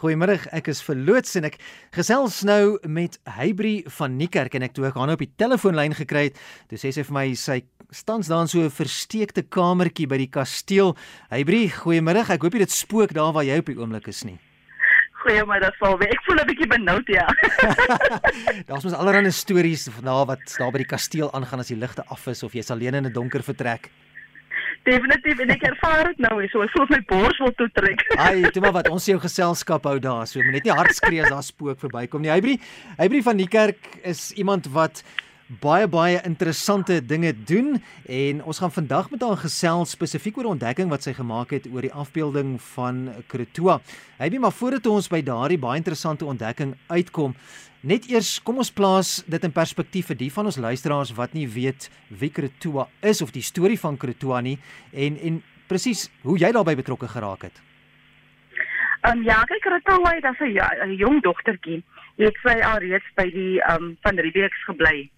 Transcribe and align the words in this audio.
Goeiemôre, 0.00 0.38
ek 0.56 0.70
is 0.72 0.78
verloots 0.80 1.34
en 1.36 1.44
ek 1.50 1.58
gesels 1.92 2.38
nou 2.48 2.78
met 2.88 3.18
Hybri 3.36 3.82
van 3.98 4.14
Niekerk 4.16 4.54
en 4.56 4.64
ek 4.64 4.72
toe 4.72 4.86
ek 4.88 4.96
haar 4.96 5.10
nou 5.10 5.16
op 5.18 5.20
die 5.20 5.34
telefoonlyn 5.36 5.92
gekry 5.98 6.22
het, 6.30 6.38
toe 6.70 6.78
sê 6.80 6.88
sy 6.96 7.04
vir 7.04 7.16
my 7.18 7.24
sy 7.36 7.58
staan 7.92 8.24
daar 8.24 8.46
in 8.46 8.48
so 8.48 8.64
'n 8.64 8.72
versteekte 8.72 9.44
kamertjie 9.44 10.08
by 10.08 10.16
die 10.16 10.30
kasteel. 10.32 10.96
Hybri, 11.28 11.68
goeiemôre. 11.68 12.24
Ek 12.30 12.40
hoop 12.40 12.54
jy 12.54 12.64
dit 12.64 12.72
spook 12.72 13.12
daar 13.12 13.34
waar 13.34 13.44
jy 13.44 13.58
op 13.58 13.66
die 13.66 13.76
oomblik 13.76 14.08
is 14.08 14.24
nie. 14.24 14.38
Goeiemôre, 15.20 15.68
Salwe. 15.76 16.08
Ek 16.08 16.24
voel 16.24 16.40
'n 16.40 16.46
bietjie 16.48 16.68
benoud 16.68 17.06
ja. 17.06 17.28
Daar's 18.68 18.84
mos 18.84 18.96
allerlei 18.96 19.30
stories 19.30 19.88
van 19.92 20.04
daar 20.04 20.26
wat 20.26 20.56
daar 20.56 20.72
by 20.72 20.78
die 20.78 20.88
kasteel 20.96 21.28
aangaan 21.34 21.60
as 21.60 21.68
die 21.68 21.76
ligte 21.76 22.08
af 22.08 22.26
is 22.26 22.42
of 22.42 22.54
jy's 22.54 22.70
alleen 22.70 22.94
in 22.94 23.04
'n 23.04 23.12
donker 23.12 23.42
vertrek. 23.42 23.90
Definitief 24.88 25.40
en 25.44 25.50
ek 25.52 25.64
ervaar 25.68 26.08
dit 26.08 26.22
nou, 26.24 26.36
so 26.48 26.64
ek 26.64 26.72
voel 26.72 26.86
my 26.88 27.00
bors 27.10 27.40
wil 27.42 27.52
toetrek. 27.58 28.04
Ai, 28.24 28.48
toe 28.48 28.62
maar 28.64 28.72
wat, 28.78 28.88
ons 28.88 29.08
jou 29.10 29.18
geselskap 29.20 29.84
hou 29.84 29.98
daar, 30.00 30.24
so 30.28 30.40
moet 30.40 30.56
net 30.56 30.68
nie 30.68 30.76
hard 30.76 30.96
skree 30.96 31.20
as 31.20 31.32
daar 31.32 31.44
spook 31.44 31.82
verbykom 31.82 32.24
nie. 32.24 32.32
Hybri, 32.32 32.56
Hybri 32.96 33.20
van 33.26 33.42
die 33.42 33.48
kerk 33.50 33.90
is 34.08 34.30
iemand 34.40 34.70
wat 34.72 35.04
baie 35.58 35.88
baie 35.90 36.20
interessante 36.22 37.00
dinge 37.02 37.32
doen 37.34 37.80
en 38.06 38.42
ons 38.46 38.58
gaan 38.62 38.70
vandag 38.70 39.08
met 39.10 39.22
haar 39.26 39.40
gesels 39.40 39.90
spesifiek 39.96 40.36
oor 40.38 40.44
'n 40.44 40.54
ontdekking 40.54 40.88
wat 40.90 41.02
sy 41.02 41.12
gemaak 41.12 41.50
het 41.50 41.66
oor 41.66 41.80
die 41.82 41.92
afbeelding 41.92 42.60
van 42.62 43.10
Krotoa. 43.26 43.80
Hy 44.18 44.24
het 44.24 44.38
maar 44.38 44.52
voordat 44.52 44.86
ons 44.86 45.08
by 45.08 45.22
daardie 45.22 45.58
baie 45.58 45.76
interessante 45.76 46.24
ontdekking 46.24 46.76
uitkom, 46.86 47.34
net 47.80 48.06
eers 48.06 48.42
kom 48.42 48.58
ons 48.58 48.70
plaas 48.70 49.24
dit 49.26 49.44
in 49.44 49.52
perspektief 49.52 50.06
vir 50.06 50.16
die 50.16 50.32
van 50.32 50.44
ons 50.44 50.56
luisteraars 50.56 51.14
wat 51.14 51.32
nie 51.32 51.48
weet 51.48 51.90
wie 52.08 52.30
Krotoa 52.30 52.88
is 53.02 53.22
of 53.22 53.32
die 53.32 53.42
storie 53.42 53.78
van 53.78 53.96
Krotoa 53.96 54.40
nie 54.40 54.58
en 54.92 55.18
en 55.18 55.42
presies 55.66 56.10
hoe 56.22 56.38
jy 56.38 56.52
daarbey 56.52 56.76
betrokke 56.76 57.08
geraak 57.08 57.42
het. 57.42 57.60
Ehm 59.02 59.18
um, 59.18 59.24
ja, 59.24 59.44
kyk 59.44 59.60
Krotoa, 59.60 60.20
dit 60.20 60.24
is 60.24 60.40
'n 60.86 60.96
jong 60.96 61.22
dogtertjie. 61.22 61.82
Het 62.16 62.36
sy 62.42 62.60
al 62.60 62.78
reeds 62.78 63.10
by 63.16 63.30
die 63.30 63.60
ehm 63.60 63.82
um, 63.82 63.96
van 64.00 64.18
Riebeeks 64.18 64.64
gebly 64.64 65.10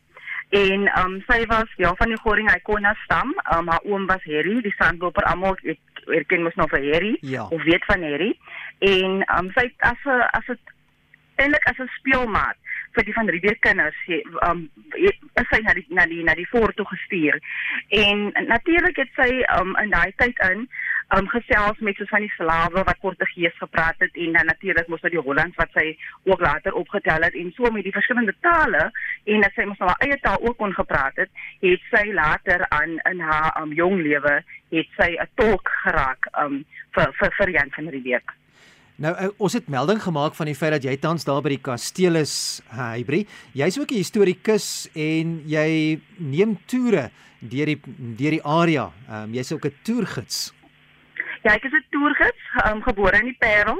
En 0.53 0.83
um 1.01 1.15
sy 1.29 1.47
was 1.49 1.71
ja 1.81 1.95
van 1.97 2.11
die 2.13 2.21
Goring 2.21 2.51
Icona 2.53 2.93
stam. 3.05 3.33
Um 3.57 3.71
haar 3.73 3.85
oom 3.89 4.07
was 4.07 4.25
Harry, 4.29 4.59
die 4.61 4.75
sandloper 4.77 5.25
almal 5.31 5.57
erken 6.13 6.45
mos 6.45 6.59
nou 6.61 6.67
vir 6.69 6.85
Harry 6.93 7.17
ja. 7.21 7.47
of 7.49 7.63
weet 7.65 7.85
van 7.89 8.05
Harry. 8.05 8.33
En 8.85 9.23
um 9.39 9.49
sy 9.57 9.71
as 9.79 10.05
'n 10.05 10.21
as 10.37 10.49
'n 10.49 10.59
eintlik 11.41 11.69
as 11.71 11.79
'n 11.81 11.89
speelmaat 11.99 12.57
vir 12.97 13.07
die 13.09 13.15
van 13.17 13.29
Riebeek 13.29 13.61
kinders 13.65 13.99
um 14.49 14.65
is 15.41 15.49
sy 15.51 15.61
na 15.65 15.75
die 15.77 15.85
na 15.89 16.07
die 16.07 16.23
na 16.25 16.35
die 16.39 16.49
voor 16.51 16.75
toe 16.77 16.87
gestuur. 16.91 17.39
En 17.89 18.31
natuurlik 18.49 18.99
het 19.01 19.13
sy 19.17 19.31
um 19.59 19.77
in 19.83 19.93
daai 19.95 20.13
tyd 20.21 20.39
in 20.51 20.67
um 21.17 21.29
gesels 21.29 21.81
met 21.85 21.97
so 21.97 22.09
van 22.09 22.25
die 22.25 22.33
slawe 22.37 22.85
wat 22.89 23.01
Portugees 23.05 23.57
gepraat 23.61 24.01
het 24.05 24.17
en 24.25 24.37
dan 24.37 24.49
natuurlik 24.49 24.89
mos 24.89 25.03
uit 25.05 25.13
die 25.17 25.25
Hollands 25.25 25.57
wat 25.61 25.73
sy 25.77 25.87
ook 26.29 26.41
later 26.41 26.77
opgetel 26.79 27.27
het 27.27 27.37
en 27.37 27.53
so 27.57 27.71
met 27.71 27.85
die 27.85 27.95
verskillende 27.97 28.35
tale 28.41 28.85
en 29.25 29.45
dat 29.45 29.57
sy 29.57 29.67
mos 29.69 29.81
nou 29.81 29.91
haar 29.91 30.05
eie 30.07 30.21
taal 30.25 30.41
ook 30.41 30.57
kon 30.61 30.73
gepraat 30.77 31.17
het, 31.21 31.33
het 31.65 31.89
sy 31.93 32.05
later 32.17 32.65
aan 32.69 32.99
in 33.11 33.21
haar 33.21 33.53
um 33.63 33.73
jong 33.77 34.01
lewe 34.03 34.39
het 34.73 34.95
sy 35.01 35.11
'n 35.17 35.29
tolk 35.41 35.69
geraak 35.85 36.31
um 36.45 36.65
vir 36.97 37.13
vir 37.21 37.37
vir 37.41 37.51
Jan 37.59 37.77
van 37.77 37.89
Riebeek. 37.89 38.42
Nou 39.03 39.11
uh, 39.19 39.31
ons 39.43 39.55
het 39.57 39.67
melding 39.67 39.99
gemaak 39.99 40.37
van 40.39 40.47
die 40.47 40.55
feit 40.55 40.77
dat 40.77 40.85
jy 40.87 40.93
tans 41.03 41.25
daar 41.27 41.43
by 41.43 41.57
die 41.57 41.65
kasteel 41.67 42.21
is, 42.21 42.35
Hybri. 42.71 43.25
Jy's 43.59 43.79
ook 43.81 43.91
'n 43.91 43.99
historikus 43.99 44.87
en 44.95 45.43
jy 45.43 45.99
neem 46.19 46.55
toere 46.71 47.11
deur 47.41 47.67
die 47.67 47.81
deur 48.21 48.35
die 48.39 48.45
area. 48.45 48.93
Ehm 49.09 49.25
um, 49.25 49.35
jy's 49.35 49.53
ook 49.53 49.67
'n 49.67 49.75
toergids. 49.83 50.55
Ja, 51.43 51.55
ek 51.55 51.65
is 51.65 51.73
'n 51.73 51.85
toergids, 51.91 52.43
um, 52.67 52.83
gebore 52.83 53.19
in 53.19 53.25
die 53.25 53.39
Parel. 53.39 53.79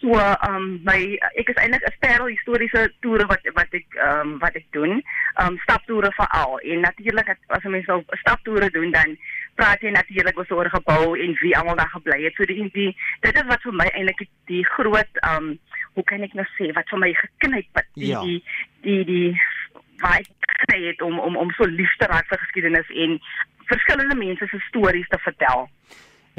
So, 0.00 0.12
ehm 0.12 0.54
um, 0.54 0.80
my 0.84 1.18
ek 1.40 1.48
is 1.48 1.56
eintlik 1.56 1.88
'n 1.88 1.98
Parel 2.00 2.26
historiese 2.26 2.92
toere 3.00 3.26
wat 3.26 3.40
wat 3.54 3.72
ek 3.72 3.86
ehm 3.96 4.20
um, 4.20 4.38
wat 4.38 4.54
ek 4.54 4.66
doen. 4.70 5.02
Ehm 5.34 5.46
um, 5.46 5.58
staptoere 5.64 6.12
veral. 6.12 6.58
En 6.58 6.80
natuurlik 6.80 7.36
as 7.46 7.62
jy 7.62 7.70
mens 7.70 7.86
so 7.86 8.02
staptoere 8.20 8.70
doen 8.70 8.90
dan 8.90 9.16
praat 9.58 9.82
jy 9.82 9.90
natuurlik 9.94 10.38
oor 10.38 10.54
oor 10.60 10.70
gebou 10.70 11.18
en 11.18 11.34
wie 11.42 11.54
almal 11.58 11.78
daar 11.78 11.90
gebly 11.90 12.22
het. 12.24 12.36
So 12.38 12.46
die, 12.48 12.62
die 12.74 12.90
dit 13.26 13.34
is 13.42 13.48
wat 13.50 13.64
vir 13.66 13.76
my 13.80 13.88
eintlik 13.90 14.22
die, 14.22 14.30
die 14.52 14.64
groot 14.76 15.22
um, 15.26 15.56
hoe 15.98 16.04
kan 16.06 16.22
ek 16.26 16.36
nou 16.38 16.46
sê 16.54 16.70
wat 16.76 16.90
vir 16.92 17.02
my 17.02 17.12
geknyp 17.18 17.80
het. 17.80 17.88
Die, 17.98 18.12
ja. 18.12 18.22
die 18.22 18.38
die 18.86 19.00
die 19.08 19.30
wat 20.02 20.30
gekry 20.54 20.80
het 20.86 21.02
om 21.02 21.18
om 21.18 21.36
om 21.36 21.50
so 21.58 21.66
lief 21.66 21.94
te 21.98 22.06
raak 22.10 22.28
vir 22.30 22.42
geskiedenis 22.44 22.94
en 23.04 23.18
verskillende 23.68 24.16
mense 24.18 24.46
se 24.50 24.62
stories 24.68 25.10
te 25.12 25.18
vertel. 25.24 25.66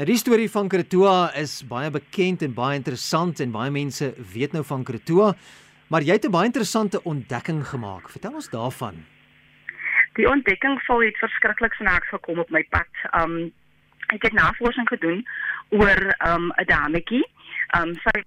Nou 0.00 0.06
die 0.08 0.16
storie 0.16 0.48
van 0.48 0.68
Krotoa 0.72 1.16
is 1.36 1.60
baie 1.68 1.90
bekend 1.92 2.42
en 2.46 2.54
baie 2.56 2.78
interessant 2.80 3.40
en 3.44 3.52
baie 3.52 3.72
mense 3.74 4.14
weet 4.32 4.56
nou 4.56 4.64
van 4.64 4.84
Krotoa, 4.84 5.34
maar 5.92 6.02
jy 6.02 6.16
het 6.16 6.26
'n 6.26 6.32
baie 6.32 6.48
interessante 6.48 7.02
ontdekking 7.04 7.66
gemaak. 7.68 8.08
Vertel 8.08 8.34
ons 8.34 8.48
daarvan. 8.48 9.04
Die 10.18 10.28
ontdekking 10.28 10.80
sou 10.86 10.98
het 11.04 11.18
verskriklik 11.22 11.74
snaaks 11.78 12.08
gekom 12.08 12.38
op 12.42 12.50
my 12.50 12.64
pad. 12.74 12.90
Um 13.22 13.52
ek 14.10 14.24
het 14.26 14.34
navorsing 14.34 14.88
gedoen 14.90 15.22
oor 15.68 16.00
um 16.26 16.50
'n 16.50 16.66
dametjie. 16.66 17.24
Um 17.78 17.94
sy 17.94 18.24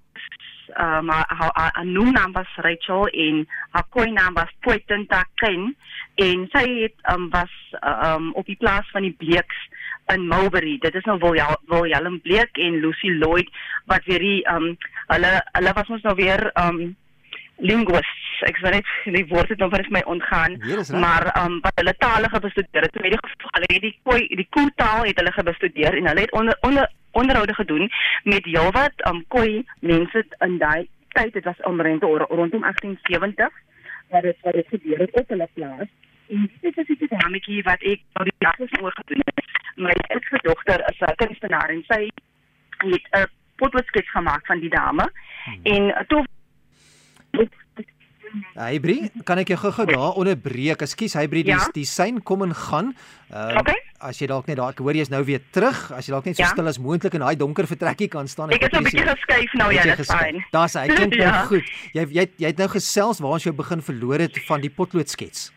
um 0.79 1.09
haar 1.09 1.51
haar 1.53 1.85
naam 1.85 2.31
was 2.31 2.55
Rachel 2.55 3.07
en 3.07 3.47
haar 3.71 3.87
koi 3.89 4.11
naam 4.11 4.33
was 4.33 4.51
Poitenta 4.59 5.25
Ken 5.35 5.75
en 6.15 6.47
sy 6.51 6.65
het 6.81 6.95
um 7.13 7.29
was 7.29 7.53
um 7.81 8.31
op 8.33 8.45
die 8.45 8.55
plaas 8.55 8.89
van 8.91 9.01
die 9.01 9.15
Bleeks 9.17 9.67
in 10.07 10.27
Mulberry. 10.27 10.77
Dit 10.77 10.95
is 10.95 11.03
nou 11.03 11.19
Wil 11.19 11.35
Willem 11.67 12.21
Bleek 12.21 12.57
en 12.57 12.79
Lucy 12.79 13.09
Lloyd 13.09 13.49
wat 13.85 14.05
weer 14.05 14.19
die 14.19 14.47
um 14.47 14.77
hulle 15.07 15.41
hulle 15.51 15.73
was 15.73 15.89
ons 15.89 16.01
nou 16.01 16.15
weer 16.15 16.51
um 16.53 16.95
linguists. 17.63 18.41
Ek 18.47 18.57
sê 18.59 18.71
net 18.73 18.89
die 19.15 19.25
woorde 19.31 19.55
dan 19.59 19.71
vir 19.71 19.85
my 19.95 20.01
ontgaan. 20.13 20.57
Maar 21.03 21.29
um 21.43 21.59
wat 21.63 21.79
hulle 21.79 21.95
tale 21.97 22.29
gebestudeer 22.29 22.87
het, 22.87 22.97
in 22.99 23.15
die 23.15 23.19
geval 23.21 23.55
hulle 23.57 23.69
het 23.71 23.85
die 23.87 23.95
koi 24.09 24.19
die 24.41 24.47
koetaal 24.57 25.07
het 25.07 25.21
hulle 25.21 25.35
gebestudeer 25.37 25.97
en 25.99 26.09
hulle 26.11 26.25
het 26.25 26.35
onder 26.39 26.57
onder 26.69 26.89
onderhoude 27.11 27.53
gedoen 27.53 27.89
met 28.23 28.45
heelwat 28.45 29.05
um 29.09 29.23
koi 29.27 29.63
mense 29.79 30.25
in 30.47 30.57
daai 30.57 30.87
tyd. 31.15 31.33
Dit 31.33 31.43
was 31.43 31.67
omtrent 31.69 32.03
rondom 32.03 32.61
1870 32.67 33.61
wat 34.09 34.21
dit 34.21 34.37
wat 34.41 34.53
dit 34.59 34.67
gebeur 34.75 35.05
het 35.05 35.19
op 35.21 35.29
hulle 35.29 35.49
plaas. 35.53 35.89
En 36.29 36.49
dit 36.61 36.77
is 36.77 36.89
'n 36.89 37.07
dinamietjie 37.07 37.63
wat 37.63 37.81
ek 37.81 38.01
oor 38.13 38.25
die 38.25 38.39
jare 38.45 38.67
oor 38.81 38.95
gedoen 38.95 39.21
het. 39.25 39.45
My 39.75 39.95
oudste 40.13 40.39
dogter 40.41 40.79
is 40.89 40.99
'n 40.99 41.15
kunstenaar 41.15 41.69
en 41.69 41.83
sy 41.87 42.09
het 42.77 43.07
'n 43.11 43.27
potloodskets 43.55 44.11
gemaak 44.11 44.45
van 44.45 44.59
die 44.59 44.69
dame 44.69 45.11
hmm. 45.45 45.59
en 45.63 46.05
toe 46.07 46.25
Hybrid, 48.57 49.23
kan 49.27 49.41
ek 49.41 49.53
jou 49.53 49.57
gou-gou 49.61 49.85
daar 49.89 50.19
onderbreek? 50.19 50.81
Ekskuus 50.85 51.15
Hybrid, 51.19 51.49
ja? 51.51 51.59
die 51.75 51.85
sein 51.85 52.21
kom 52.25 52.45
en 52.45 52.55
gaan. 52.57 52.93
Uh 53.33 53.57
okay. 53.61 53.79
as 54.03 54.19
jy 54.19 54.27
dalk 54.27 54.49
net 54.49 54.59
daar 54.59 54.73
ek 54.73 54.81
hoor 54.83 54.97
jy's 54.97 55.09
nou 55.09 55.21
weer 55.23 55.39
terug, 55.55 55.77
as 55.95 56.05
jy 56.05 56.13
dalk 56.13 56.25
net 56.27 56.35
so 56.37 56.43
ja? 56.43 56.49
stil 56.51 56.67
as 56.67 56.77
moontlik 56.77 57.15
in 57.15 57.23
daai 57.23 57.37
donker 57.39 57.65
vertrekkie 57.69 58.09
kan 58.11 58.27
staan. 58.27 58.51
Ek 58.51 58.67
is 58.67 58.73
'n 58.75 58.83
bietjie 58.83 59.07
geskuif 59.07 59.53
nou, 59.57 59.71
ja, 59.71 59.95
dis 59.95 60.11
fyn. 60.11 60.43
Daar's 60.51 60.75
hy, 60.75 60.87
klink 60.97 61.15
nou 61.15 61.23
ja. 61.29 61.45
goed. 61.47 61.65
Jy 61.95 62.05
jy 62.11 62.27
jy 62.37 62.47
het 62.51 62.59
nou 62.59 62.69
gesels 62.75 63.23
waar 63.23 63.39
ons 63.39 63.47
jou 63.47 63.55
begin 63.55 63.81
verloor 63.81 64.19
het 64.19 64.37
van 64.47 64.61
die 64.61 64.69
potloodskets 64.69 65.51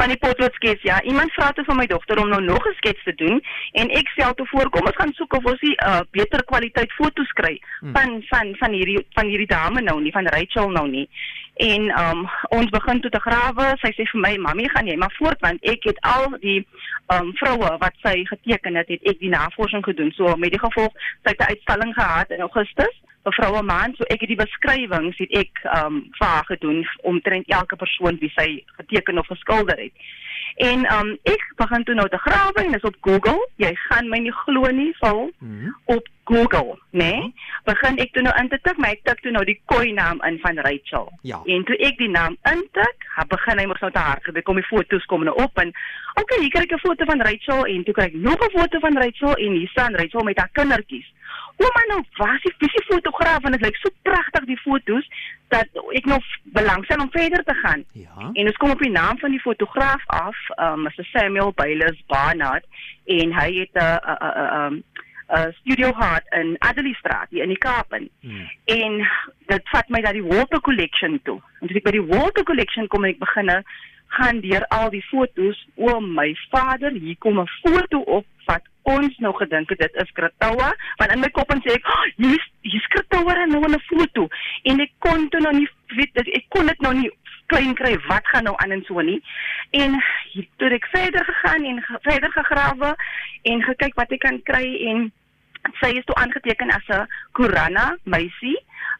van 0.00 0.12
die 0.12 0.20
potloodskets 0.20 0.82
ja. 0.82 1.02
Iemand 1.02 1.32
vra 1.36 1.50
toe 1.52 1.64
van 1.64 1.76
my 1.76 1.86
dogter 1.86 2.20
om 2.22 2.28
nou 2.28 2.42
nog 2.42 2.66
'n 2.68 2.78
skets 2.80 3.02
te 3.04 3.14
doen 3.14 3.42
en 3.72 3.90
ek 4.00 4.08
sê 4.14 4.34
toe 4.34 4.46
voorkom 4.46 4.86
ons 4.86 5.00
gaan 5.00 5.12
soek 5.12 5.32
of 5.38 5.44
ons 5.44 5.60
'n 5.60 5.76
uh, 5.88 6.00
beter 6.10 6.44
kwaliteit 6.44 6.92
foto's 6.92 7.32
kry 7.40 7.60
hmm. 7.80 7.92
van 7.92 8.22
van 8.30 8.56
van 8.60 8.72
hierdie 8.72 9.06
van 9.18 9.26
hierdie 9.26 9.52
dame 9.58 9.80
nou 9.80 10.00
nie 10.00 10.12
van 10.12 10.26
Rachel 10.26 10.70
nou 10.70 10.88
nie. 10.88 11.08
En 11.54 11.82
um 12.04 12.28
ons 12.48 12.70
begin 12.70 13.00
toe 13.00 13.10
te 13.10 13.20
grawe. 13.20 13.64
Sy 13.80 13.90
sê 13.96 14.04
vir 14.12 14.20
my, 14.20 14.36
"Mamy, 14.36 14.68
gaan 14.68 14.86
jy 14.86 14.96
maar 14.96 15.14
voort 15.18 15.40
want 15.40 15.64
ek 15.64 15.84
het 15.84 16.00
al 16.00 16.36
die 16.40 16.66
um 17.06 17.32
vroue 17.36 17.76
wat 17.78 17.94
sy 18.02 18.24
geteken 18.24 18.74
het, 18.74 18.88
het 18.88 19.02
ek 19.02 19.18
die 19.18 19.28
navorsing 19.28 19.84
gedoen. 19.84 20.12
So 20.12 20.36
met 20.36 20.50
die 20.50 20.64
gevolg 20.66 20.92
sy 21.22 21.30
het 21.30 21.40
'n 21.40 21.52
uitstalling 21.52 21.94
gehad 21.94 22.30
in 22.30 22.40
Augustus 22.40 22.96
vir 23.22 23.36
vroue 23.36 23.62
maand. 23.62 23.96
So 23.96 24.08
ek 24.12 24.24
het 24.24 24.32
die 24.32 24.40
beskrywings 24.40 25.18
het 25.20 25.36
ek 25.42 25.62
um 25.76 26.02
vir 26.18 26.26
haar 26.26 26.48
gedoen 26.48 26.82
omtrent 27.12 27.48
elke 27.48 27.76
persoon 27.76 28.18
wie 28.20 28.32
sy 28.36 28.48
geteken 28.80 29.18
of 29.18 29.30
geskilder 29.32 29.78
het. 29.80 29.92
En 30.56 30.86
um 30.94 31.12
ek 31.28 31.44
begin 31.56 31.84
toe 31.84 31.94
nou 31.94 32.08
te 32.08 32.20
grawe 32.20 32.64
en 32.64 32.74
is 32.74 32.88
op 32.88 32.96
Google. 33.06 33.38
Jy 33.62 33.74
gaan 33.88 34.08
my 34.12 34.18
nie 34.24 34.34
glo 34.44 34.70
nie, 34.70 34.92
val 35.00 35.30
mm 35.38 35.58
-hmm. 35.60 35.76
op 35.96 36.08
Google, 36.24 36.78
né? 36.90 36.98
Nee? 36.98 37.20
Mm. 37.20 37.32
Begin 37.64 37.98
ek 37.98 38.12
toe 38.12 38.22
nou 38.22 38.34
in 38.38 38.48
te 38.48 38.58
tik, 38.62 38.78
my 38.78 38.92
ek 38.94 39.02
tik 39.04 39.22
toe 39.24 39.32
nou 39.34 39.44
die 39.44 39.58
koi 39.72 39.92
naam 39.92 40.20
in 40.26 40.38
van 40.42 40.58
Rachel. 40.66 41.08
Ja. 41.26 41.40
En 41.44 41.64
toe 41.64 41.76
ek 41.76 41.98
die 41.98 42.08
naam 42.08 42.36
intik, 42.52 43.06
ha 43.16 43.24
begin 43.28 43.58
hy 43.58 43.66
mos 43.66 43.80
nou 43.80 43.90
te 43.92 44.04
hardloop. 44.04 44.42
Kom 44.46 44.60
die 44.60 44.68
foto's 44.68 45.06
kom 45.10 45.24
nou 45.26 45.34
op 45.42 45.58
en 45.58 45.72
okay, 46.14 46.38
hier 46.40 46.52
kry 46.54 46.62
ek 46.68 46.76
'n 46.76 46.86
foto 46.86 47.04
van 47.04 47.20
Rachel 47.20 47.64
en 47.66 47.84
toe 47.84 47.94
kry 47.94 48.04
ek 48.04 48.14
nog 48.14 48.38
'n 48.46 48.58
foto 48.58 48.78
van 48.78 48.96
Rachel 48.96 49.34
en 49.34 49.52
hier 49.52 49.68
staan 49.68 49.94
Rachel 49.94 50.22
met 50.22 50.38
haar 50.38 50.50
kindertjies. 50.52 51.08
Ouma 51.60 51.82
nou 51.90 52.00
was 52.16 52.42
die 52.46 52.54
visie 52.62 52.84
fotograaf 52.88 53.44
en 53.44 53.52
dit 53.56 53.64
lyk 53.66 53.76
so 53.76 53.92
pragtig 54.06 54.46
die 54.48 54.60
fotos 54.62 55.08
dat 55.52 55.68
ek 55.98 56.06
nog 56.08 56.24
belangstel 56.56 57.02
om 57.04 57.10
verder 57.12 57.44
te 57.44 57.56
gaan. 57.62 57.84
Ja. 57.92 58.30
En 58.32 58.48
ons 58.48 58.60
kom 58.62 58.72
op 58.72 58.80
die 58.80 58.92
naam 58.94 59.18
van 59.18 59.34
die 59.34 59.42
fotograaf 59.44 60.06
af, 60.06 60.38
um 60.56 60.86
Mr 60.86 61.04
Samuel 61.12 61.52
Bayless 61.52 62.00
Barnard 62.06 62.64
en 63.04 63.34
hy 63.36 63.50
het 63.60 63.74
'n 63.74 63.98
'n 64.08 64.74
'n 64.74 64.84
uh, 65.36 65.52
Studio 65.60 65.92
Heart 65.94 66.26
in 66.34 66.56
Adderley 66.58 66.94
Straat 66.98 67.28
hier 67.30 67.42
in 67.42 67.48
die 67.54 67.58
Kaap 67.58 67.92
in. 67.92 68.08
Hmm. 68.20 68.48
En 68.64 69.08
dit 69.46 69.68
vat 69.74 69.88
my 69.88 70.00
na 70.00 70.12
die 70.12 70.26
Walter 70.26 70.60
Collection 70.60 71.20
toe. 71.22 71.38
En 71.60 71.68
toe 71.68 71.76
ek 71.76 71.86
by 71.86 71.94
die 71.98 72.06
Walter 72.06 72.44
Collection 72.44 72.88
kom 72.90 73.04
en 73.04 73.14
ek 73.14 73.22
beginne 73.22 73.60
gaan 74.16 74.40
deur 74.42 74.66
al 74.74 74.90
die 74.90 75.04
fotos. 75.06 75.60
O 75.76 76.00
my 76.00 76.32
vader, 76.50 76.96
hier 76.96 77.18
kom 77.18 77.38
'n 77.40 77.50
foto 77.62 78.02
op 78.18 78.26
wat 78.46 78.66
ons 78.82 79.18
nou 79.18 79.32
gedink 79.36 79.68
het 79.68 79.78
dit 79.78 79.94
is 80.02 80.12
Kratoa, 80.12 80.70
want 80.96 81.12
in 81.12 81.20
my 81.20 81.28
kop 81.28 81.50
en 81.52 81.62
sê 81.64 81.74
ek, 81.74 81.86
oh, 81.86 82.04
"Hier's 82.16 82.46
hier's 82.62 82.86
Kratoa 82.86 83.44
nou 83.46 83.64
in 83.64 83.74
'n 83.74 83.80
foto." 83.88 84.28
En 84.64 84.80
ek 84.80 84.92
kon 84.98 85.28
toe 85.28 85.40
nou 85.40 85.54
nie 85.54 85.68
weet 85.96 86.16
ek 86.16 86.44
kon 86.48 86.66
dit 86.66 86.80
nou 86.80 86.94
nie 86.94 87.10
klein 87.50 87.74
kry 87.74 87.94
wat 88.06 88.26
gaan 88.32 88.46
nou 88.48 88.54
aan 88.62 88.70
en 88.70 88.82
so 88.86 89.00
nie. 89.00 89.22
En 89.70 89.98
toe 90.56 90.70
ek 90.70 90.86
verder 90.94 91.24
gegaan 91.24 91.64
en 91.64 91.82
ge, 91.82 91.98
verder 92.06 92.32
gegrawe 92.32 92.94
en 93.42 93.62
gekyk 93.62 93.94
wat 93.98 94.12
ek 94.16 94.24
kan 94.26 94.42
kry 94.42 94.66
en 94.92 95.12
sy 95.80 95.92
is 95.98 96.06
toe 96.08 96.16
aangeteken 96.22 96.70
as 96.70 96.88
'n 96.88 97.08
Kurana 97.32 97.96
meisie. 98.04 98.58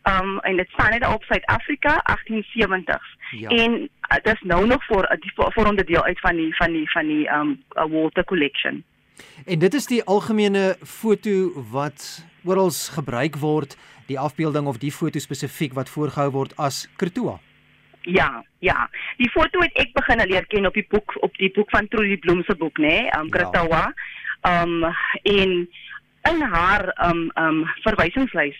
Um 0.08 0.38
en 0.48 0.56
dit 0.56 0.68
staan 0.72 0.90
net 0.90 1.06
op 1.06 1.24
Suid-Afrika 1.24 2.00
1870. 2.04 3.02
Ja. 3.30 3.48
En 3.48 3.72
uh, 3.80 4.18
dit 4.22 4.34
is 4.34 4.42
nou 4.42 4.66
nog 4.66 4.84
vir 4.86 5.04
uh, 5.12 5.50
vir 5.54 5.66
onderdeel 5.66 6.04
uit 6.04 6.20
van 6.20 6.36
die 6.36 6.56
van 6.56 6.72
die 6.72 6.90
van 6.90 7.06
die 7.06 7.26
um 7.28 7.62
uh, 7.76 7.84
Walter 7.84 8.24
collection. 8.24 8.84
En 9.46 9.58
dit 9.58 9.74
is 9.74 9.86
die 9.86 10.02
algemene 10.04 10.76
foto 10.82 11.52
wat 11.70 12.24
oral 12.44 12.70
gebruik 12.70 13.36
word, 13.36 13.76
die 14.06 14.18
afbeelding 14.18 14.66
of 14.66 14.78
die 14.78 14.92
foto 14.92 15.18
spesifiek 15.18 15.74
wat 15.76 15.88
voorgehou 15.88 16.30
word 16.30 16.56
as 16.56 16.88
Kertoa. 16.96 17.38
Ja, 18.08 18.44
ja. 18.58 18.88
Die 19.20 19.28
foto 19.30 19.60
het 19.60 19.76
ek 19.78 19.92
begin 19.92 20.22
leer 20.24 20.46
ken 20.48 20.66
op 20.66 20.74
die 20.74 20.86
boek 20.88 21.16
op 21.20 21.36
die 21.36 21.50
boek 21.52 21.70
van 21.70 21.88
Trudy 21.88 22.16
Bloem 22.18 22.42
se 22.48 22.56
boek, 22.56 22.78
nê, 22.78 22.86
nee, 22.88 23.10
um 23.18 23.28
Kertoa. 23.30 23.84
Ja. 23.90 24.62
Um 24.62 24.84
en 25.22 25.68
in 26.30 26.42
haar 26.52 26.88
um 27.08 27.28
um 27.36 27.64
verwysingslys 27.84 28.56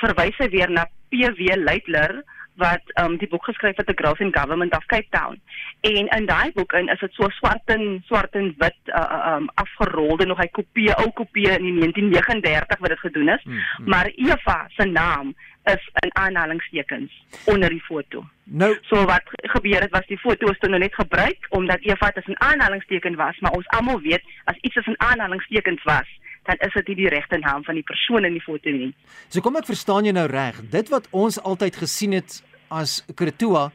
verwys 0.00 0.36
sy 0.38 0.48
weer 0.52 0.70
na 0.70 0.86
PW 1.10 1.56
Leitler 1.58 2.22
wat 2.56 2.82
um 3.00 3.16
die 3.20 3.28
boek 3.28 3.44
geskryf 3.44 3.76
het 3.76 3.86
The 3.86 3.96
Girls 3.96 4.18
in 4.18 4.34
Government 4.34 4.76
of 4.76 4.86
Cape 4.86 5.06
Town. 5.10 5.40
En 5.80 6.08
in 6.08 6.26
daai 6.26 6.52
boek 6.52 6.72
in 6.72 6.88
is 6.88 7.00
dit 7.00 7.12
so 7.12 7.28
swart 7.28 7.64
en 7.64 8.02
swart 8.06 8.34
en 8.34 8.54
wit 8.58 8.78
uh, 8.84 9.36
um 9.36 9.48
afgerolde 9.54 10.26
nog 10.26 10.40
hy 10.40 10.48
kopie 10.52 10.92
ou 10.96 11.10
kopie 11.10 11.50
in 11.50 11.80
1939 11.80 12.78
wat 12.78 12.88
dit 12.88 13.04
gedoen 13.04 13.28
is. 13.28 13.44
Mm, 13.44 13.52
mm. 13.52 13.88
Maar 13.88 14.10
Eva 14.14 14.64
se 14.76 14.84
naam 14.84 15.34
is 15.64 15.90
in 15.94 16.14
aanhalingstekens 16.16 17.12
onder 17.44 17.68
die 17.68 17.82
foto. 17.82 18.24
Nou, 18.44 18.76
so 18.82 19.04
wat 19.04 19.22
gebeur 19.54 19.80
het 19.80 19.90
was 19.90 20.06
die 20.06 20.18
foto 20.18 20.50
is 20.50 20.58
toe 20.58 20.68
nou 20.68 20.80
net 20.80 20.94
gebruik 20.94 21.46
omdat 21.48 21.82
Eva 21.82 22.10
dit 22.14 22.28
in 22.28 22.40
aanhalingstekens 22.40 23.16
was, 23.16 23.38
maar 23.38 23.52
ons 23.58 23.68
almal 23.68 24.00
weet 24.00 24.22
as 24.44 24.60
iets 24.60 24.76
is 24.76 24.86
in 24.86 25.00
aanhalingstekens 25.00 25.82
was, 25.82 26.06
dan 26.46 26.56
is 26.66 26.74
dit 26.74 26.88
nie 26.88 26.96
die 26.96 27.08
regte 27.12 27.38
naam 27.38 27.64
van 27.64 27.74
die 27.74 27.84
persoon 27.86 28.24
in 28.24 28.36
die 28.38 28.42
foto 28.42 28.70
nie. 28.70 28.92
So 29.28 29.42
kom 29.44 29.56
ek 29.56 29.66
verstaan 29.66 30.04
jou 30.04 30.14
nou 30.14 30.26
reg. 30.30 30.60
Dit 30.70 30.90
wat 30.94 31.08
ons 31.10 31.38
altyd 31.42 31.76
gesien 31.76 32.16
het 32.16 32.42
as 32.70 33.02
Kretua 33.14 33.70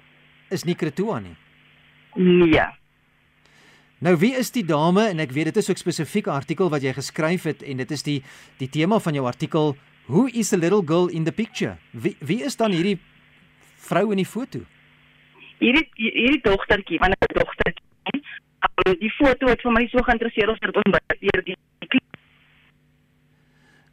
is 0.51 0.65
nie 0.67 0.75
Kretua 0.75 1.19
nie. 1.19 1.35
Nee. 2.15 2.67
Nou 4.01 4.15
wie 4.17 4.33
is 4.35 4.51
die 4.51 4.65
dame 4.65 5.05
en 5.11 5.21
ek 5.21 5.31
weet 5.35 5.51
dit 5.51 5.57
is 5.57 5.69
ook 5.69 5.77
'n 5.77 5.85
spesifieke 5.85 6.31
artikel 6.31 6.69
wat 6.69 6.81
jy 6.81 6.93
geskryf 6.93 7.43
het 7.43 7.63
en 7.63 7.77
dit 7.77 7.91
is 7.91 8.03
die 8.03 8.23
die 8.57 8.69
tema 8.69 8.99
van 8.99 9.13
jou 9.13 9.25
artikel 9.25 9.77
Who 10.07 10.27
is 10.33 10.49
the 10.49 10.57
little 10.57 10.81
girl 10.81 11.07
in 11.07 11.23
the 11.23 11.31
picture? 11.31 11.77
Wie 11.91 12.15
wie 12.19 12.43
is 12.43 12.55
dan 12.55 12.71
hierdie 12.71 12.99
vrou 13.77 14.11
in 14.11 14.17
die 14.17 14.25
foto? 14.25 14.59
Hierdie 15.59 15.87
hierdie 15.95 16.41
dogtertjie, 16.41 16.97
want 16.99 17.13
'n 17.13 17.33
dogtertjie. 17.37 17.85
Um, 18.85 18.95
die 18.99 19.11
foto 19.11 19.47
het 19.47 19.61
vir 19.61 19.71
my 19.71 19.87
so 19.87 20.01
geïnteresseer 20.01 20.49
het 20.49 20.75
ontbyt 20.75 21.19
deur 21.19 21.43
die 21.45 21.55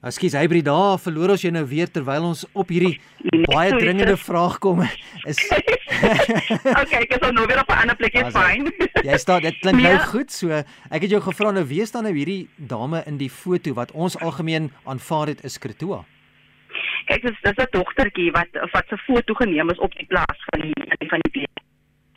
Ekskuus, 0.08 0.32
hy 0.38 0.46
by 0.49 0.60
daar 0.64 0.94
verloor 1.02 1.34
ons 1.34 1.43
jou 1.44 1.50
nou 1.52 1.64
weer 1.69 1.90
terwyl 1.93 2.31
ons 2.31 2.46
op 2.56 2.70
hierdie 2.72 2.94
baie 3.50 3.75
dringende 3.76 4.14
vraag 4.16 4.56
kom 4.62 4.81
is 5.28 5.40
Okay, 6.81 7.02
ek 7.02 7.12
is 7.19 7.26
nou 7.26 7.44
weer 7.44 7.60
op 7.60 7.69
'n 7.75 7.81
ander 7.82 7.99
plek, 7.99 8.16
is 8.16 8.32
fyn. 8.32 8.70
Jy 9.05 9.19
staan, 9.20 9.43
dit 9.44 9.58
klink 9.60 9.82
nou 9.82 9.93
ja. 9.93 10.06
goed, 10.08 10.32
so 10.32 10.49
ek 10.49 11.05
het 11.05 11.12
jou 11.12 11.20
gevra 11.20 11.52
nou 11.52 11.66
wie 11.69 11.84
staan 11.84 12.08
nou 12.08 12.14
hierdie 12.16 12.49
dame 12.56 13.02
in 13.06 13.19
die 13.20 13.28
foto 13.28 13.75
wat 13.76 13.93
ons 13.93 14.16
algemeen 14.16 14.72
aanvaar 14.84 15.34
het 15.34 15.44
is 15.44 15.58
Kretoa. 15.58 16.05
Kyk, 17.11 17.28
dis 17.28 17.40
dis 17.44 17.58
'n 17.58 17.69
dogtertjie 17.76 18.32
wat 18.32 18.49
wat 18.72 18.88
se 18.88 18.96
foto 19.04 19.34
geneem 19.34 19.69
is 19.70 19.78
op 19.78 19.93
die 19.93 20.08
plaas 20.08 20.38
van 20.49 20.61
die 20.64 21.08
van 21.08 21.20
die 21.20 21.32
plek 21.37 21.67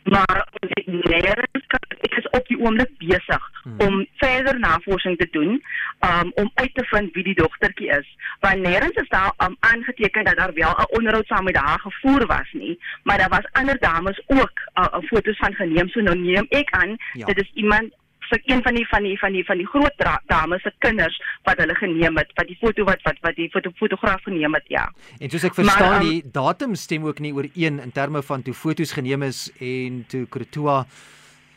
maar 0.04 0.46
ons 0.60 0.70
het 0.74 0.86
nêrens 0.86 1.62
ek 2.02 2.18
is 2.18 2.28
op 2.36 2.46
die 2.50 2.58
oomblik 2.58 2.90
besig 2.98 3.44
hmm. 3.62 3.80
om 3.86 4.06
verder 4.22 4.58
navorsing 4.58 5.16
te 5.18 5.28
doen 5.30 5.62
um, 6.08 6.32
om 6.34 6.50
uit 6.54 6.74
te 6.74 6.84
vind 6.90 7.14
wie 7.14 7.24
die 7.24 7.38
dogtertjie 7.38 7.90
is 7.98 8.08
want 8.40 8.64
nêrens 8.66 8.98
is 9.02 9.08
daar 9.08 9.32
um, 9.44 9.56
aangeteken 9.60 10.24
dat 10.24 10.36
daar 10.36 10.54
wel 10.54 10.74
'n 10.76 10.92
onderhoud 10.98 11.26
saam 11.26 11.44
met 11.44 11.56
haar 11.56 11.80
gevoer 11.80 12.26
was 12.26 12.50
nie 12.52 12.78
maar 13.02 13.18
daar 13.18 13.34
was 13.36 13.52
ander 13.52 13.78
dames 13.78 14.22
ook 14.26 14.56
uh, 14.74 14.98
foto's 15.10 15.36
van 15.36 15.54
geneem 15.54 15.88
so 15.88 16.00
nou 16.00 16.18
neem 16.18 16.46
ek 16.48 16.70
aan 16.70 16.96
ja. 17.12 17.26
dit 17.26 17.40
is 17.40 17.50
iemand 17.54 17.94
vir 18.32 18.40
een 18.48 18.62
van 18.64 18.78
die 18.78 18.86
van 18.88 19.06
die 19.06 19.16
van 19.20 19.36
die 19.36 19.44
van 19.48 19.60
die 19.60 19.68
groot 19.68 20.04
dames 20.30 20.62
se 20.64 20.72
kinders 20.84 21.18
wat 21.48 21.60
hulle 21.62 21.76
geneem 21.80 22.16
het 22.20 22.32
wat 22.38 22.48
die 22.48 22.58
foto 22.60 22.86
wat 22.88 23.02
wat 23.08 23.20
wat 23.26 23.36
die 23.36 23.50
foto 23.52 23.72
fotograaf 23.80 24.24
geneem 24.28 24.56
het 24.58 24.72
ja. 24.72 24.86
En 25.18 25.30
soos 25.30 25.44
ek 25.48 25.58
verstaan 25.58 25.88
maar, 25.88 26.06
um, 26.06 26.08
die 26.08 26.32
datum 26.32 26.74
stem 26.78 27.06
ook 27.08 27.20
nie 27.24 27.34
ooreen 27.36 27.80
in 27.82 27.92
terme 27.92 28.22
van 28.22 28.42
toe 28.42 28.54
fotos 28.54 28.94
geneem 28.96 29.28
is 29.28 29.44
en 29.60 30.02
toe 30.08 30.24
Krotoa 30.26 30.82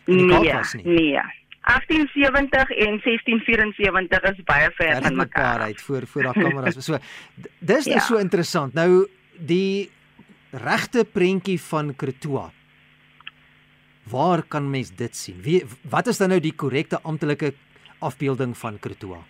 in 0.06 0.22
die 0.22 0.30
Kaap 0.30 0.52
was 0.52 0.76
nie. 0.78 0.86
Nee. 0.86 1.26
1870 1.66 2.70
en 2.86 3.00
1674 3.02 4.28
is 4.30 4.44
baie 4.46 4.70
ver 4.78 5.02
van 5.02 5.16
mekaar 5.16 5.60
uit 5.60 5.82
voor 5.82 6.08
voor 6.08 6.30
daai 6.30 6.44
kameras. 6.44 6.78
So 6.88 6.98
dis 7.60 7.86
ja. 7.86 7.96
is 7.96 8.06
so 8.06 8.22
interessant. 8.22 8.74
Nou 8.74 9.08
die 9.38 9.90
regte 10.52 11.06
prentjie 11.06 11.58
van 11.62 11.96
Krotoa 11.96 12.52
Waar 14.10 14.44
kan 14.48 14.70
mens 14.70 14.92
dit 14.96 15.16
sien? 15.16 15.42
Wie 15.42 15.64
wat 15.90 16.08
is 16.08 16.18
dan 16.18 16.30
nou 16.30 16.40
die 16.40 16.54
korrekte 16.54 17.00
amptelike 17.02 17.54
afbeelding 18.00 18.58
van 18.58 18.80
Kretoa? 18.80 19.24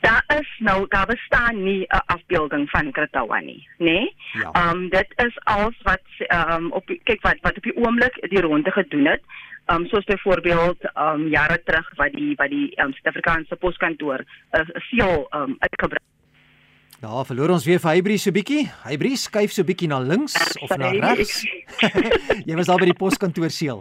Daar 0.00 0.24
is 0.38 0.48
nou 0.58 0.86
daar 0.88 1.06
bestaan 1.06 1.62
nie 1.62 1.82
'n 1.88 2.02
afbeelding 2.06 2.70
van 2.70 2.92
Kretoa 2.92 3.40
nie, 3.40 3.68
nê? 3.78 3.84
Nee? 3.84 4.14
Ja. 4.32 4.50
Ehm 4.52 4.76
um, 4.76 4.88
dit 4.88 5.08
is 5.16 5.38
alles 5.44 5.78
wat 5.82 6.06
ehm 6.18 6.52
um, 6.52 6.72
op 6.72 6.86
kyk 6.86 7.22
wat 7.22 7.36
wat 7.40 7.56
op 7.56 7.62
die 7.62 7.76
oomblik 7.76 8.30
die 8.30 8.40
ronde 8.40 8.70
gedoen 8.70 9.06
het. 9.06 9.22
Ehm 9.66 9.80
um, 9.80 9.86
soos 9.86 10.04
byvoorbeeld 10.04 10.80
ehm 10.82 11.20
um, 11.20 11.28
jare 11.28 11.62
terug 11.64 11.90
wat 11.96 12.12
die 12.12 12.34
wat 12.36 12.50
die 12.50 12.74
ehm 12.74 12.86
um, 12.86 12.92
Suid-Afrikaanse 12.92 13.56
poskantoor 13.56 14.18
'n 14.18 14.60
uh, 14.60 14.80
seël 14.90 15.26
ehm 15.30 15.42
um, 15.42 15.56
uitgebring 15.58 16.08
Ja, 17.00 17.24
verloor 17.24 17.48
ons 17.48 17.64
weer 17.64 17.78
vir 17.80 17.90
Hybrie 17.90 18.18
so 18.18 18.30
bietjie. 18.30 18.66
Hybrie 18.84 19.16
skuif 19.16 19.52
so 19.52 19.64
bietjie 19.64 19.88
na 19.88 19.98
links 19.98 20.34
of 20.60 20.76
na 20.76 20.90
regs. 20.90 21.46
Jy 22.48 22.54
was 22.54 22.68
al 22.68 22.76
by 22.76 22.84
die 22.84 22.98
poskantoor 22.98 23.48
seël. 23.48 23.80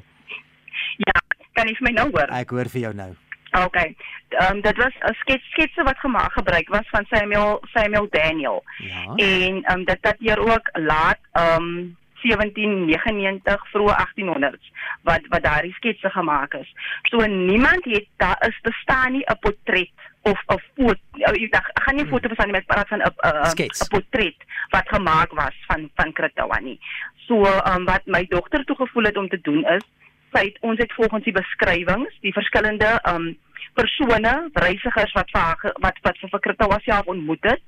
Kan 1.60 1.68
jy 1.68 1.76
my 1.84 1.92
nou 1.92 2.08
hoor? 2.16 2.32
Ek 2.32 2.54
hoor 2.56 2.70
vir 2.72 2.88
jou 2.88 2.94
nou. 2.96 3.12
OK. 3.58 3.78
Ehm 3.84 4.56
um, 4.56 4.62
dit 4.64 4.78
was 4.78 4.96
'n 5.10 5.16
skets 5.22 5.46
sketse 5.52 5.84
wat 5.84 6.00
gemaak 6.00 6.32
gebruik 6.32 6.70
was 6.70 6.88
van 6.90 7.06
Samuel 7.12 7.60
Samuel 7.74 8.08
Daniel. 8.10 8.64
Ja. 8.78 9.04
En 9.16 9.64
ehm 9.64 9.80
um, 9.80 9.86
dit 9.86 9.98
dat 10.02 10.16
hier 10.20 10.40
ook 10.40 10.70
laat 10.74 11.20
ehm 11.32 11.64
um, 11.64 11.98
1799 12.22 13.70
vroeg 13.72 13.94
1800s 13.96 14.72
wat 15.04 15.22
wat 15.28 15.44
daardie 15.44 15.74
sketse 15.74 16.10
gemaak 16.10 16.54
is. 16.54 16.70
So 17.02 17.26
niemand 17.26 17.84
het 17.86 18.08
daar 18.18 18.46
is 18.48 18.60
bestaan 18.62 19.12
nie 19.12 19.26
'n 19.26 19.40
portret 19.40 19.92
of 20.22 20.40
'n 20.48 20.62
foto. 20.76 21.00
Ek 21.12 21.70
gaan 21.74 21.96
nie 21.96 22.04
'n 22.04 22.10
foto 22.10 22.28
bestaan 22.28 22.48
nie 22.48 22.60
met 22.60 22.66
praat 22.66 22.88
van 22.88 23.02
'n 23.02 23.12
'n 23.60 23.88
portret 23.90 24.36
wat 24.70 24.88
gemaak 24.88 25.32
was 25.32 25.56
van 25.68 25.90
van 25.96 26.14
Kritoa 26.14 26.60
nie. 26.60 26.80
So 27.28 27.44
ehm 27.44 27.76
um, 27.76 27.86
wat 27.86 28.06
my 28.06 28.26
dogter 28.30 28.64
toe 28.64 28.76
gevoel 28.76 29.04
het 29.04 29.18
om 29.18 29.30
te 29.30 29.42
doen 29.42 29.66
is 29.66 29.84
feit 30.34 30.58
ons 30.62 30.80
het 30.80 30.94
volgens 30.94 31.24
die 31.24 31.36
beskrywings 31.36 32.18
die 32.26 32.34
verskillende 32.34 32.96
um 33.10 33.32
persone, 33.78 34.34
reisigers 34.54 35.14
wat 35.18 35.30
vir 35.34 35.76
wat 35.84 36.00
wat 36.08 36.18
vir 36.22 36.42
Kritoa 36.48 36.80
self 36.86 37.08
ontmoet 37.14 37.54
het. 37.54 37.62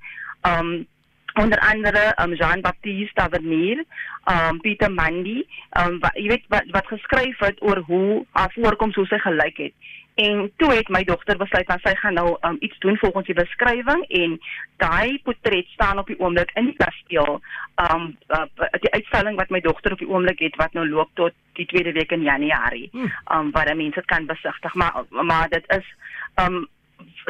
Um 0.48 0.88
onder 1.40 1.60
andere 1.64 2.12
um 2.20 2.34
Jean 2.36 2.62
Baptiste 2.62 3.16
Tavernier, 3.16 3.84
um 4.28 4.60
Pieter 4.60 4.92
Mandy, 4.92 5.46
um 5.80 6.00
wat, 6.04 6.18
jy 6.20 6.28
weet 6.34 6.50
wat 6.52 6.68
wat 6.76 6.90
geskryf 6.92 7.40
het 7.40 7.62
oor 7.64 7.84
hoe 7.88 8.26
haar 8.32 8.52
voorkoms 8.56 9.00
hoe 9.00 9.08
sy 9.08 9.22
gelyk 9.24 9.64
het. 9.68 9.76
En 10.16 10.52
toe 10.58 10.74
het 10.74 10.90
my 10.90 11.04
dogter 11.04 11.38
besluit 11.38 11.68
dat 11.68 11.80
sy 11.84 11.94
gaan 11.96 12.14
nou 12.14 12.36
um, 12.42 12.58
iets 12.60 12.80
doen 12.80 12.98
volgens 12.98 13.26
die 13.26 13.36
beskrywing 13.36 14.04
en 14.08 14.40
daai 14.84 15.22
portret 15.24 15.68
staan 15.72 16.00
op 16.00 16.08
die 16.08 16.20
oomblik 16.20 16.52
in 16.60 16.66
die 16.72 16.76
kasteel. 16.76 17.40
Um 17.80 18.18
uh, 18.28 18.44
die 18.84 18.92
uitstalling 18.92 19.40
wat 19.40 19.50
my 19.50 19.62
dogter 19.64 19.96
op 19.96 20.04
die 20.04 20.10
oomblik 20.10 20.44
het 20.44 20.56
wat 20.60 20.74
nou 20.74 20.88
loop 20.90 21.10
tot 21.14 21.34
die 21.60 21.66
tweede 21.66 21.92
week 21.92 22.12
in 22.12 22.28
Januarie. 22.28 22.90
Hmm. 22.92 23.12
Um 23.32 23.52
waar 23.52 23.76
mense 23.76 24.00
dit 24.00 24.06
kan 24.06 24.26
besigtig, 24.26 24.74
maar 24.74 25.04
maar 25.10 25.50
dit 25.50 25.66
is 25.68 25.88
um 26.44 26.68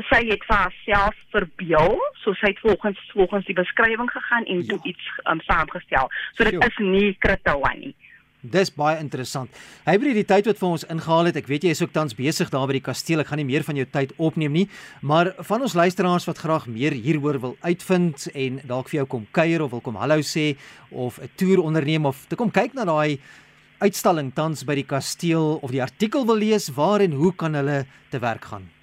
sy 0.10 0.22
het 0.30 0.44
vir 0.48 0.56
haarself 0.56 1.18
verbeel, 1.34 1.98
so 2.24 2.34
sy 2.40 2.54
het 2.54 2.62
volgens 2.64 3.00
volgens 3.14 3.46
die 3.46 3.56
beskrywing 3.58 4.10
gegaan 4.12 4.46
en 4.46 4.62
ja. 4.62 4.68
toe 4.74 4.80
iets 4.84 5.12
um, 5.32 5.42
saamgestel. 5.48 6.10
So 6.34 6.44
dit 6.44 6.54
Sjoe. 6.54 6.66
is 6.66 6.78
nie 6.78 7.16
Kritoa 7.20 7.74
nie. 7.78 7.96
Dis 8.42 8.72
baie 8.74 8.98
interessant. 8.98 9.52
Hy 9.86 9.94
het 9.94 10.16
die 10.18 10.26
tyd 10.26 10.48
wat 10.50 10.58
vir 10.58 10.68
ons 10.68 10.86
ingehaal 10.90 11.28
het. 11.30 11.36
Ek 11.38 11.50
weet 11.50 11.68
jy 11.68 11.76
is 11.76 11.82
ook 11.84 11.94
tans 11.94 12.16
besig 12.18 12.50
daar 12.50 12.66
by 12.66 12.80
die 12.80 12.88
kasteel. 12.88 13.22
Ek 13.22 13.30
gaan 13.30 13.38
nie 13.38 13.46
meer 13.46 13.62
van 13.68 13.78
jou 13.78 13.86
tyd 13.86 14.16
opneem 14.18 14.56
nie, 14.56 14.64
maar 15.06 15.30
van 15.46 15.62
ons 15.62 15.78
luisteraars 15.78 16.26
wat 16.26 16.42
graag 16.42 16.66
meer 16.66 16.98
hieroor 16.98 17.38
wil 17.44 17.56
uitvind 17.62 18.26
en 18.34 18.58
dalk 18.66 18.90
vir 18.90 19.04
jou 19.04 19.08
kom 19.14 19.30
kuier 19.32 19.62
of 19.62 19.76
wil 19.76 19.86
kom 19.86 20.02
hallo 20.02 20.18
sê 20.26 20.56
of 20.90 21.22
'n 21.22 21.30
toer 21.38 21.62
onderneem 21.62 22.06
of 22.06 22.26
te 22.28 22.36
kom 22.36 22.50
kyk 22.50 22.74
na 22.74 22.86
daai 22.86 23.20
uitstalling 23.80 24.34
tans 24.34 24.66
by 24.66 24.76
die 24.76 24.90
kasteel 24.90 25.60
of 25.62 25.72
die 25.72 25.82
artikel 25.82 26.26
wil 26.26 26.38
lees, 26.38 26.70
waar 26.70 27.02
en 27.02 27.12
hoe 27.12 27.34
kan 27.34 27.54
hulle 27.54 27.86
te 28.10 28.20
werk 28.20 28.46
gaan? 28.46 28.81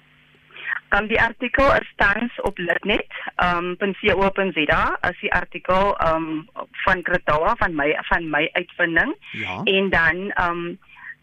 Um, 0.89 1.05
die 1.07 1.19
artikel 1.21 1.67
is 1.77 1.89
tans 2.01 2.33
op 2.41 2.57
Litnet, 2.57 3.11
um 3.37 3.75
.co.za, 3.77 4.97
as 5.05 5.19
die 5.21 5.29
artikel 5.33 5.93
um 6.01 6.47
van 6.85 7.03
Kretawa 7.05 7.53
van 7.59 7.75
my 7.77 7.91
van 8.09 8.29
my 8.29 8.49
uitvinding. 8.53 9.13
Ja. 9.37 9.61
En 9.63 9.89
dan 9.89 10.33
um 10.41 10.79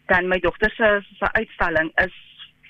dan 0.07 0.27
my 0.27 0.39
dogter 0.39 0.71
se 0.71 1.03
se 1.19 1.31
uitstalling 1.31 1.91
is 1.95 2.15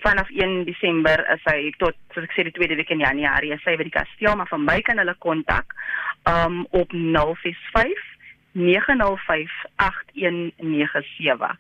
vanaf 0.01 0.30
1 0.30 0.66
Desember 0.66 1.22
is 1.34 1.44
hy 1.46 1.74
tot 1.77 1.94
soos 2.16 2.25
ek 2.25 2.34
sê 2.34 2.48
die 2.48 2.56
tweede 2.58 2.75
week 2.80 2.89
in 2.89 3.06
Januarie 3.06 3.54
is 3.54 3.66
hy 3.66 3.75
by 3.77 3.86
die 3.86 3.94
kasteel, 3.94 4.34
maar 4.36 4.50
vir 4.50 4.63
my 4.66 4.80
kan 4.82 4.98
hulle 4.98 5.16
kontak 5.22 5.77
um 6.25 6.63
op 6.72 6.94
065 6.98 8.01
905 8.58 9.54
8197. 9.86 11.58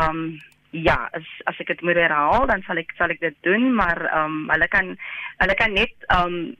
Um 0.00 0.42
ja, 0.74 1.08
as 1.12 1.22
as 1.50 1.58
ek 1.62 1.66
dit 1.70 1.82
moet 1.86 1.98
herhaal, 2.00 2.46
dan 2.50 2.62
sal 2.66 2.78
ek 2.82 2.90
sal 2.98 3.10
ek 3.14 3.20
dit 3.22 3.36
doen, 3.46 3.64
maar 3.74 3.98
ehm 4.10 4.24
um, 4.24 4.50
hulle 4.50 4.68
kan 4.68 4.86
hulle 5.42 5.54
kan 5.60 5.72
net 5.72 5.94
ehm 6.08 6.26
um, 6.26 6.56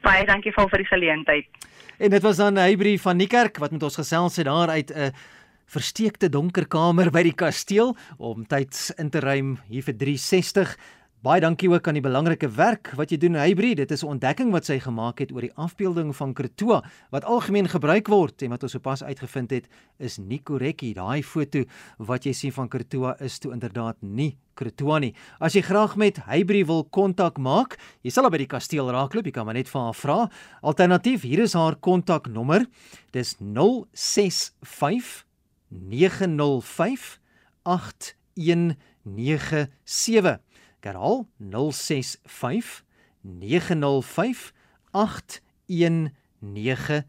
Baie 0.05 0.29
dankie 0.29 0.53
vir 0.53 0.85
die 0.85 0.91
geleentheid. 0.93 1.67
En 1.97 2.13
dit 2.13 2.21
was 2.21 2.37
dan 2.37 2.61
Hybrie 2.61 2.99
van 3.01 3.17
Niekerk 3.17 3.57
wat 3.57 3.73
met 3.73 3.81
ons 3.83 3.97
gesels 3.97 4.37
het 4.37 4.45
daar 4.45 4.77
uit 4.77 4.93
'n 4.93 5.09
uh, 5.09 5.37
versteekte 5.69 6.29
donker 6.33 6.65
kamer 6.69 7.11
by 7.13 7.21
die 7.27 7.35
kasteel 7.37 7.95
om 8.17 8.45
tyds 8.49 8.89
in 8.97 9.11
te 9.13 9.21
ruim 9.21 9.57
hier 9.69 9.85
vir 9.85 9.97
360. 10.01 10.73
Baie 11.19 11.41
dankie 11.43 11.67
ook 11.67 11.83
aan 11.83 11.97
die 11.97 12.03
belangrike 12.05 12.47
werk 12.55 12.93
wat 12.95 13.11
jy 13.11 13.17
doen 13.19 13.35
Hybrid. 13.35 13.75
Dit 13.81 13.91
is 13.91 14.03
'n 14.03 14.15
ontdekking 14.15 14.53
wat 14.55 14.65
sy 14.65 14.79
gemaak 14.79 15.19
het 15.19 15.33
oor 15.33 15.41
die 15.41 15.53
afbeelding 15.55 16.15
van 16.15 16.33
Krotoa 16.33 16.81
wat 17.11 17.25
algemeen 17.25 17.67
gebruik 17.67 18.07
word 18.07 18.41
en 18.41 18.49
wat 18.49 18.63
ons 18.63 18.71
sopas 18.71 19.03
uitgevind 19.03 19.51
het 19.51 19.67
is 19.99 20.17
nie 20.17 20.39
korrek 20.39 20.81
nie. 20.81 20.93
Daai 20.93 21.21
foto 21.21 21.65
wat 21.97 22.23
jy 22.23 22.31
sien 22.31 22.51
van 22.51 22.69
Krotoa 22.69 23.19
is 23.19 23.37
toe 23.39 23.51
inderdaad 23.51 23.97
nie 24.01 24.37
Krotoa 24.55 24.99
nie. 24.99 25.13
As 25.41 25.53
jy 25.53 25.61
graag 25.61 25.97
met 25.97 26.23
Hybrid 26.25 26.67
wil 26.67 26.85
kontak 26.85 27.37
maak, 27.37 27.77
jy 28.01 28.11
sal 28.11 28.29
by 28.29 28.37
die 28.37 28.47
kasteel 28.47 28.89
raakloop, 28.89 29.25
jy 29.25 29.31
kan 29.31 29.45
maar 29.45 29.55
net 29.55 29.67
vir 29.67 29.81
haar 29.81 29.93
vra. 29.93 30.29
Alternatief, 30.61 31.21
hier 31.21 31.39
is 31.39 31.53
haar 31.53 31.75
kontaknommer. 31.75 32.65
Dis 33.11 33.35
065 33.39 35.28
905 35.69 37.19
8197. 37.63 40.39
Herhaal 40.81 41.27
065 41.39 42.83
905 43.21 44.53
8197. 44.91 47.03